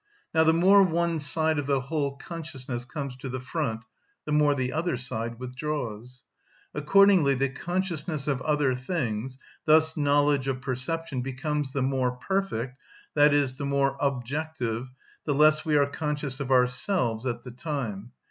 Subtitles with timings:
[0.33, 3.83] Now the more one side of the whole consciousness comes to the front,
[4.25, 6.23] the more the other side withdraws.
[6.73, 12.79] Accordingly, the consciousness of other things, thus knowledge of perception, becomes the more perfect,
[13.15, 14.89] i.e., the more objective,
[15.25, 18.11] the less we are conscious of ourselves at the time.